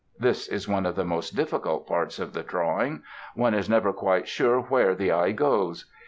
This 0.17 0.47
is 0.47 0.67
one 0.67 0.87
of 0.87 0.95
the 0.95 1.05
most 1.05 1.35
difficult 1.35 1.85
parts 1.85 2.17
of 2.17 2.33
Drawing; 2.47 3.03
one 3.35 3.53
is 3.53 3.69
never 3.69 3.93
quite 3.93 4.27
sure 4.27 4.59
where 4.61 4.95
the 4.95 5.11
eye 5.11 5.31
goes. 5.31 5.85